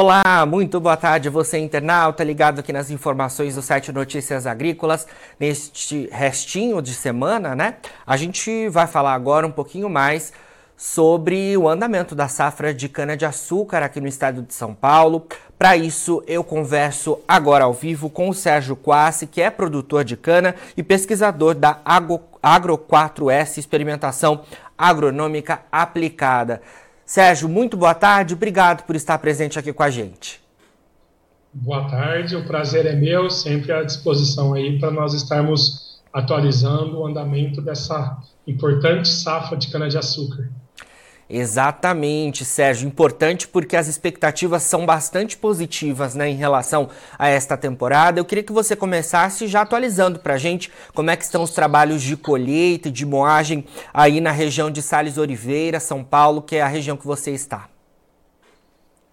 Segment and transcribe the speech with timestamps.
[0.00, 5.08] Olá, muito boa tarde, você internauta ligado aqui nas informações do site Notícias Agrícolas.
[5.40, 7.78] Neste restinho de semana, né?
[8.06, 10.32] A gente vai falar agora um pouquinho mais
[10.76, 15.26] sobre o andamento da safra de cana-de-açúcar aqui no estado de São Paulo.
[15.58, 20.16] Para isso, eu converso agora ao vivo com o Sérgio Quassi, que é produtor de
[20.16, 24.42] cana e pesquisador da Agro, Agro 4S Experimentação
[24.78, 26.62] Agronômica Aplicada.
[27.08, 30.42] Sérgio, muito boa tarde, obrigado por estar presente aqui com a gente.
[31.54, 37.06] Boa tarde, o prazer é meu, sempre à disposição aí para nós estarmos atualizando o
[37.06, 40.50] andamento dessa importante safra de cana-de-açúcar.
[41.30, 42.88] Exatamente, Sérgio.
[42.88, 48.18] Importante porque as expectativas são bastante positivas né, em relação a esta temporada.
[48.18, 51.50] Eu queria que você começasse já atualizando para a gente como é que estão os
[51.50, 56.56] trabalhos de colheita e de moagem aí na região de Sales Oliveira, São Paulo, que
[56.56, 57.68] é a região que você está.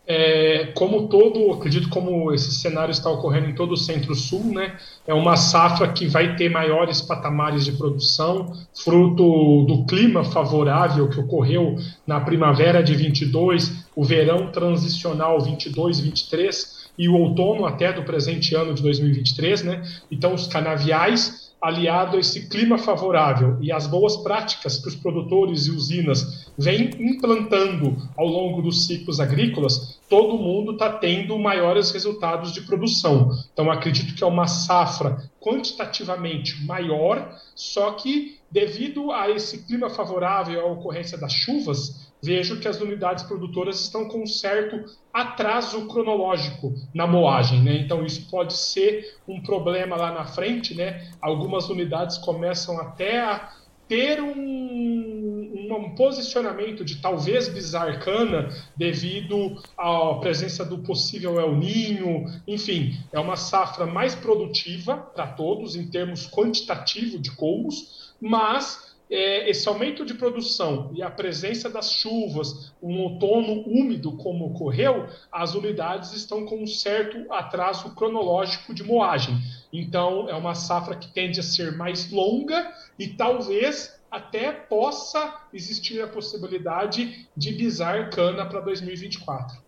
[0.07, 4.75] É, como todo, acredito como esse cenário está ocorrendo em todo o Centro-Sul, né,
[5.07, 11.19] é uma safra que vai ter maiores patamares de produção, fruto do clima favorável que
[11.19, 18.55] ocorreu na primavera de 22, o verão transicional 22-23 e o outono até do presente
[18.55, 24.17] ano de 2023, né, então os canaviais aliado a esse clima favorável e as boas
[24.17, 30.73] práticas que os produtores e usinas vêm implantando ao longo dos ciclos agrícolas, todo mundo
[30.73, 33.31] está tendo maiores resultados de produção.
[33.51, 40.61] Então, acredito que é uma safra quantitativamente maior, só que devido a esse clima favorável
[40.61, 46.73] à ocorrência das chuvas, vejo que as unidades produtoras estão com um certo atraso cronológico
[46.93, 47.77] na moagem, né?
[47.77, 51.09] Então isso pode ser um problema lá na frente, né?
[51.21, 53.49] Algumas unidades começam até a
[53.87, 62.97] ter um, um, posicionamento de talvez bizarcana devido à presença do possível El Ninho, enfim,
[63.13, 69.67] é uma safra mais produtiva para todos em termos quantitativo de colmos, mas é, esse
[69.69, 76.11] aumento de produção e a presença das chuvas, um outono úmido como ocorreu, as unidades
[76.11, 79.37] estão com um certo atraso cronológico de moagem.
[79.71, 86.01] Então, é uma safra que tende a ser mais longa e talvez até possa existir
[86.01, 89.64] a possibilidade de bisar cana para 2024.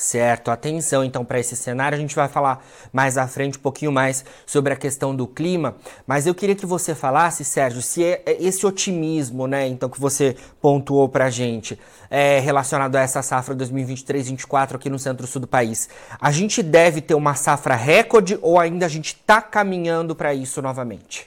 [0.00, 1.98] Certo, atenção então para esse cenário.
[1.98, 5.74] A gente vai falar mais à frente um pouquinho mais sobre a questão do clima,
[6.06, 10.00] mas eu queria que você falasse, Sérgio, se é, é esse otimismo, né, então que
[10.00, 11.76] você pontuou para a gente,
[12.08, 15.88] é, relacionado a essa safra 2023-24 aqui no centro-sul do país,
[16.20, 20.62] a gente deve ter uma safra recorde ou ainda a gente está caminhando para isso
[20.62, 21.26] novamente?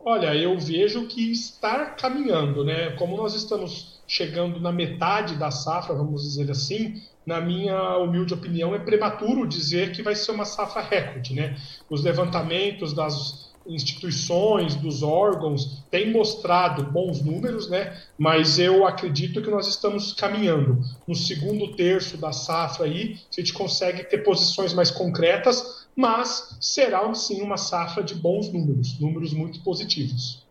[0.00, 2.92] Olha, eu vejo que está caminhando, né?
[2.92, 8.72] Como nós estamos chegando na metade da safra, vamos dizer assim, na minha humilde opinião,
[8.74, 11.34] é prematuro dizer que vai ser uma safra recorde.
[11.34, 11.56] Né?
[11.90, 18.00] Os levantamentos das instituições, dos órgãos, têm mostrado bons números, né?
[18.16, 20.80] mas eu acredito que nós estamos caminhando.
[21.06, 27.12] No segundo terço da safra, aí, a gente consegue ter posições mais concretas, mas será
[27.12, 30.45] sim uma safra de bons números, números muito positivos.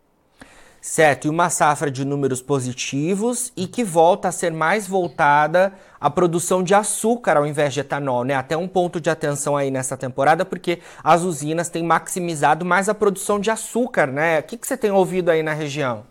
[0.88, 6.12] Certo, e uma safra de números positivos e que volta a ser mais voltada à
[6.12, 8.35] produção de açúcar ao invés de etanol, né?
[8.35, 12.94] Até um ponto de atenção aí nessa temporada, porque as usinas têm maximizado mais a
[12.94, 14.40] produção de açúcar, né?
[14.40, 16.06] O que, que você tem ouvido aí na região?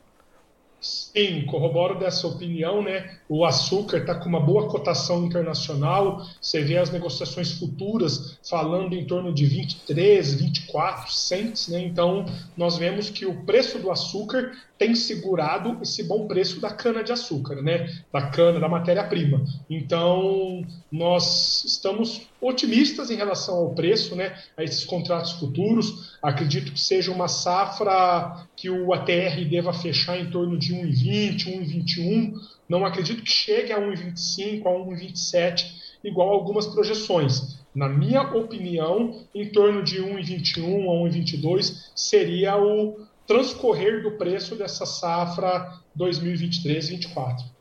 [0.81, 3.19] Sim, corroboro dessa opinião, né?
[3.29, 6.27] O açúcar está com uma boa cotação internacional.
[6.41, 11.81] Você vê as negociações futuras falando em torno de 23, 24 cents, né?
[11.81, 12.27] Então,
[12.57, 17.13] nós vemos que o preço do açúcar tem segurado esse bom preço da cana de
[17.13, 17.89] açúcar, né?
[18.13, 19.43] Da cana, da matéria-prima.
[19.71, 24.37] Então, nós estamos otimistas em relação ao preço, né?
[24.57, 26.17] A esses contratos futuros.
[26.23, 32.35] Acredito que seja uma safra que o ATR deva fechar em torno de 1,20, 1,21.
[32.69, 35.73] Não acredito que chegue a 1,25, a 1,27,
[36.05, 37.59] igual algumas projeções.
[37.75, 44.87] Na minha opinião, em torno de 1,21 a 1,22 seria o transcorrer do preço dessa
[44.87, 47.54] safra 2023-24.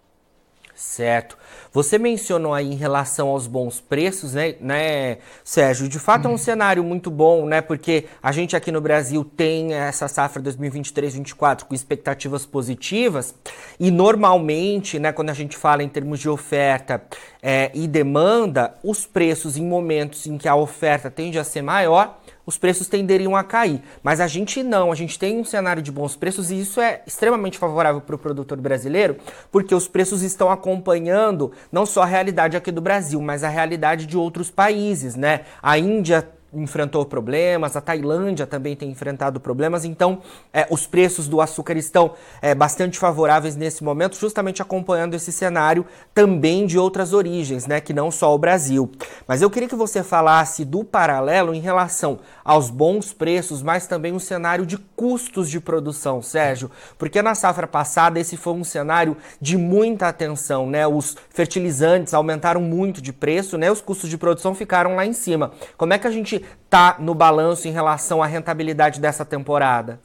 [0.76, 1.38] Certo.
[1.72, 5.88] Você mencionou aí em relação aos bons preços, né, né, Sérgio?
[5.88, 7.62] De fato é um cenário muito bom, né?
[7.62, 13.36] Porque a gente aqui no Brasil tem essa safra 2023-24 com expectativas positivas
[13.80, 17.04] e normalmente, né, quando a gente fala em termos de oferta
[17.42, 22.20] é, e demanda, os preços em momentos em que a oferta tende a ser maior
[22.46, 23.82] os preços tenderiam a cair.
[24.02, 27.02] Mas a gente não, a gente tem um cenário de bons preços e isso é
[27.06, 29.18] extremamente favorável para o produtor brasileiro,
[29.52, 34.06] porque os preços estão acompanhando não só a realidade aqui do Brasil, mas a realidade
[34.06, 35.42] de outros países, né?
[35.62, 40.22] A Índia enfrentou problemas, a Tailândia também tem enfrentado problemas, então
[40.54, 45.86] é, os preços do açúcar estão é, bastante favoráveis nesse momento, justamente acompanhando esse cenário
[46.14, 48.92] também de outras origens, né, que não só o Brasil.
[49.28, 54.14] Mas eu queria que você falasse do paralelo em relação aos bons preços, mas também
[54.14, 59.18] um cenário de custos de produção, Sérgio, porque na safra passada esse foi um cenário
[59.40, 60.86] de muita atenção, né?
[60.86, 63.72] Os fertilizantes aumentaram muito de preço, né?
[63.72, 65.52] Os custos de produção ficaram lá em cima.
[65.78, 70.00] Como é que a gente está no balanço em relação à rentabilidade dessa temporada?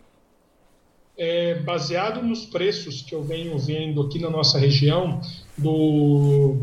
[1.16, 5.20] É, baseado nos preços que eu venho vendo aqui na nossa região,
[5.56, 6.58] do,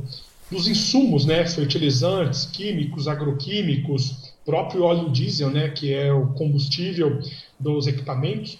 [0.50, 7.20] dos insumos, né, fertilizantes, químicos, agroquímicos, próprio óleo diesel, né, que é o combustível
[7.60, 8.60] dos equipamentos,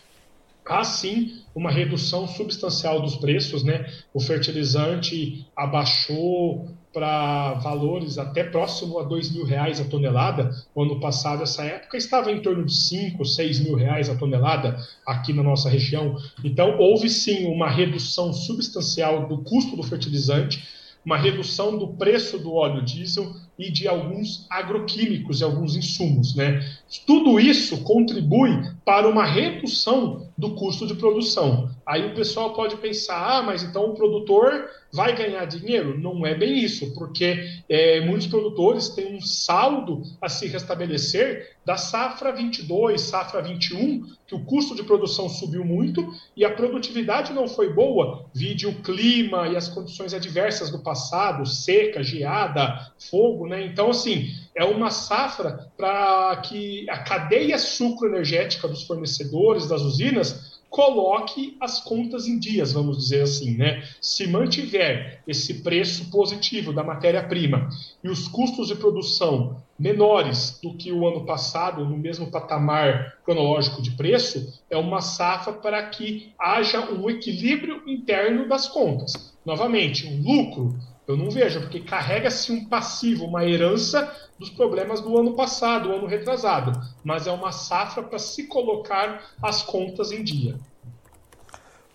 [0.68, 3.86] há sim uma redução substancial dos preços, né?
[4.14, 10.50] O fertilizante abaixou para valores até próximo a dois mil reais a tonelada.
[10.74, 14.78] O ano passado, essa época, estava em torno de cinco, seis mil reais a tonelada
[15.06, 16.16] aqui na nossa região.
[16.44, 20.66] Então, houve sim uma redução substancial do custo do fertilizante,
[21.06, 26.36] uma redução do preço do óleo diesel e de alguns agroquímicos e alguns insumos.
[26.36, 26.64] Né?
[27.06, 28.52] Tudo isso contribui
[28.84, 31.70] para uma redução do custo de produção.
[31.86, 36.00] Aí o pessoal pode pensar, ah, mas então o produtor vai ganhar dinheiro?
[36.00, 41.76] Não é bem isso, porque é, muitos produtores têm um saldo a se restabelecer da
[41.76, 47.48] safra 22, safra 21, que o custo de produção subiu muito e a produtividade não
[47.48, 53.66] foi boa, vide o clima e as condições adversas do passado, seca, geada, fogo, né?
[53.66, 61.56] Então, assim, é uma safra para que a cadeia sucroenergética dos fornecedores, das usinas, coloque
[61.62, 63.82] as contas em dias, vamos dizer assim, né?
[64.02, 67.70] Se mantiver esse preço positivo da matéria-prima
[68.04, 73.82] e os custos de produção menores do que o ano passado, no mesmo patamar cronológico
[73.82, 79.34] de preço, é uma safra para que haja um equilíbrio interno das contas.
[79.46, 80.76] Novamente, um lucro
[81.08, 86.08] eu não vejo, porque carrega-se um passivo, uma herança dos problemas do ano passado, ano
[86.08, 86.80] retrasado.
[87.04, 90.56] Mas é uma safra para se colocar as contas em dia.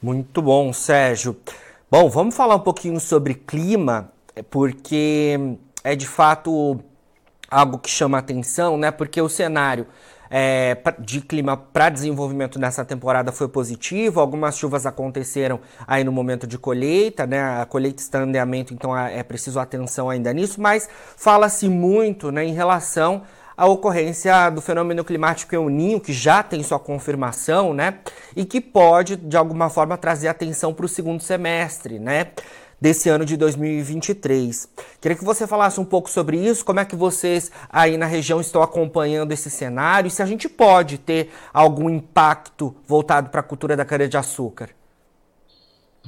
[0.00, 1.36] Muito bom, Sérgio.
[1.90, 4.12] Bom, vamos falar um pouquinho sobre clima,
[4.48, 5.36] porque
[5.82, 6.80] é de fato
[7.50, 8.92] algo que chama atenção, né?
[8.92, 9.86] Porque o cenário
[10.30, 14.20] é, de clima para desenvolvimento nessa temporada foi positivo.
[14.20, 17.60] Algumas chuvas aconteceram aí no momento de colheita, né?
[17.60, 22.30] A colheita está em andamento, então é, é preciso atenção ainda nisso, mas fala-se muito
[22.30, 23.22] né, em relação
[23.56, 27.98] à ocorrência do fenômeno climático El Ninho, que já tem sua confirmação, né?
[28.36, 32.28] E que pode, de alguma forma, trazer atenção para o segundo semestre, né?
[32.80, 34.68] Desse ano de 2023.
[35.00, 38.40] Queria que você falasse um pouco sobre isso, como é que vocês aí na região
[38.40, 43.44] estão acompanhando esse cenário e se a gente pode ter algum impacto voltado para a
[43.44, 44.79] cultura da cana-de-açúcar.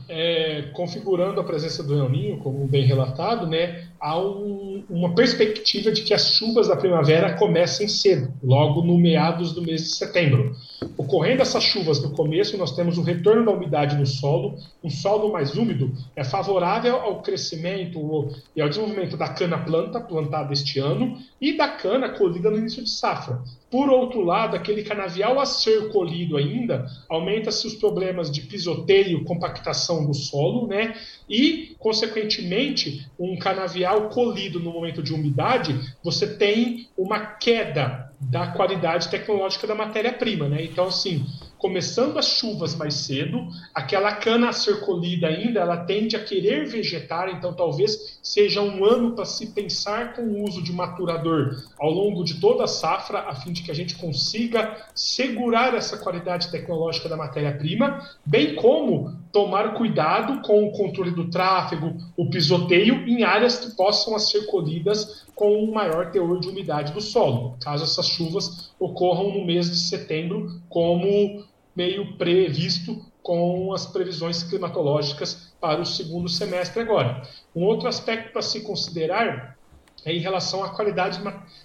[0.09, 6.03] É, configurando a presença do El como bem relatado, né, há um, uma perspectiva de
[6.03, 10.57] que as chuvas da primavera comecem cedo, logo no meados do mês de setembro.
[10.99, 15.33] Ocorrendo essas chuvas no começo, nós temos o retorno da umidade no solo, um solo
[15.33, 21.57] mais úmido é favorável ao crescimento e ao desenvolvimento da cana-planta plantada este ano e
[21.57, 23.41] da cana colhida no início de safra.
[23.71, 29.82] Por outro lado, aquele canavial a ser colhido ainda, aumenta-se os problemas de pisoteio, compactação
[30.07, 30.95] do solo, né?
[31.29, 39.09] E, consequentemente, um canavial colhido no momento de umidade, você tem uma queda da qualidade
[39.09, 40.63] tecnológica da matéria-prima, né?
[40.65, 41.27] Então, assim,
[41.59, 46.67] começando as chuvas mais cedo, aquela cana a ser colhida ainda, ela tende a querer
[46.67, 51.91] vegetar, então talvez seja um ano para se pensar com o uso de maturador ao
[51.91, 56.51] longo de toda a safra, a fim de que a gente consiga segurar essa qualidade
[56.51, 63.25] tecnológica da matéria-prima, bem como tomar cuidado com o controle do tráfego, o pisoteio em
[63.25, 68.07] áreas que possam ser colhidas com um maior teor de umidade do solo, caso essas
[68.07, 75.87] chuvas ocorram no mês de setembro, como meio previsto com as previsões climatológicas para o
[75.87, 77.23] segundo semestre agora.
[77.55, 79.57] Um outro aspecto para se considerar
[80.05, 81.21] é em relação à qualidade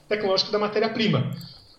[0.07, 1.31] tecnológica da matéria-prima.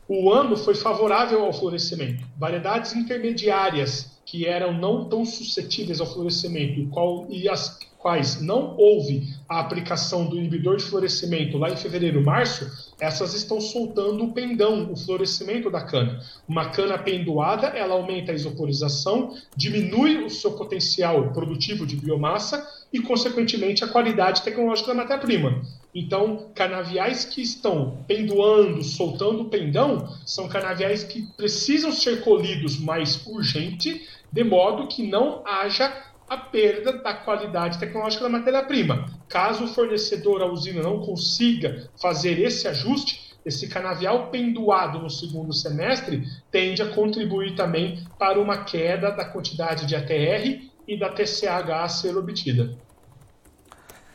[0.09, 2.25] O ano foi favorável ao florescimento.
[2.39, 9.35] Variedades intermediárias que eram não tão suscetíveis ao florescimento qual, e as quais não houve
[9.49, 14.93] a aplicação do inibidor de florescimento lá em fevereiro, março, essas estão soltando o pendão,
[14.93, 16.23] o florescimento da cana.
[16.47, 23.01] Uma cana pendoada, ela aumenta a isoporização, diminui o seu potencial produtivo de biomassa e,
[23.01, 25.63] consequentemente, a qualidade tecnológica da matéria-prima.
[25.95, 34.07] Então, canaviais que estão pendoando, soltando pendão, são canaviais que precisam ser colhidos mais urgente,
[34.31, 35.93] de modo que não haja
[36.29, 39.07] a perda da qualidade tecnológica da matéria-prima.
[39.29, 45.55] Caso o fornecedor, a usina, não consiga fazer esse ajuste, esse canavial pendoado no segundo
[45.55, 51.71] semestre tende a contribuir também para uma queda da quantidade de ATR e da TCH
[51.71, 52.75] a ser obtida.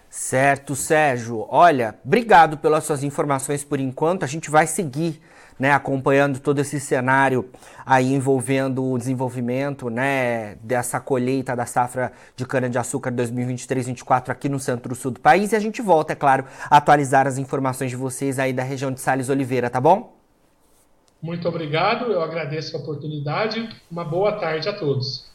[0.10, 1.46] Certo, Sérgio.
[1.50, 4.24] Olha, obrigado pelas suas informações por enquanto.
[4.24, 5.22] A gente vai seguir
[5.58, 7.50] né, acompanhando todo esse cenário
[7.86, 15.12] aí envolvendo o desenvolvimento né, dessa colheita da safra de cana-de-açúcar 2023-24 aqui no centro-sul
[15.12, 15.52] do país.
[15.52, 18.92] E a gente volta, é claro, a atualizar as informações de vocês aí da região
[18.92, 20.16] de Sales Oliveira, tá bom?
[21.22, 23.70] Muito obrigado, eu agradeço a oportunidade.
[23.90, 25.33] Uma boa tarde a todos.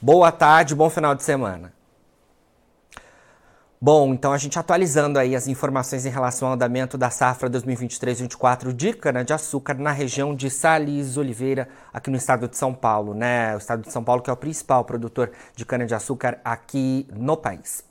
[0.00, 1.72] Boa tarde, bom final de semana.
[3.80, 8.72] Bom, então a gente atualizando aí as informações em relação ao andamento da safra 2023-24
[8.72, 13.56] de cana-de-açúcar na região de Sales Oliveira, aqui no estado de São Paulo, né?
[13.56, 17.84] O estado de São Paulo que é o principal produtor de cana-de-açúcar aqui no país.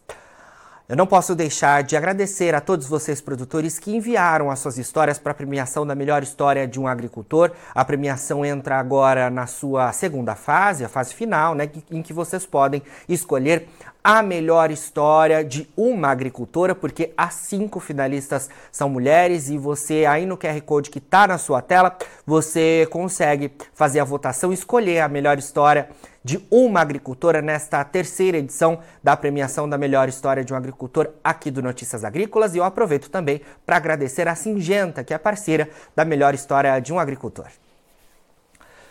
[0.89, 5.20] Eu não posso deixar de agradecer a todos vocês produtores que enviaram as suas histórias
[5.20, 7.51] para a premiação da melhor história de um agricultor.
[7.75, 12.46] A premiação entra agora na sua segunda fase, a fase final, né, em que vocês
[12.46, 13.67] podem escolher
[14.04, 20.25] a melhor história de uma agricultora, porque as cinco finalistas são mulheres e você aí
[20.25, 25.10] no QR Code que está na sua tela, você consegue fazer a votação, escolher a
[25.10, 25.89] melhor história
[26.24, 31.50] de uma agricultora nesta terceira edição da premiação da melhor história de um agricultor aqui
[31.50, 32.54] do Notícias Agrícolas.
[32.54, 36.92] E eu aproveito também para agradecer a Singenta, que é parceira da melhor história de
[36.92, 37.48] um agricultor.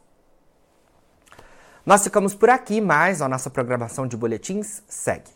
[1.87, 5.36] Nós ficamos por aqui, mas a nossa programação de boletins segue.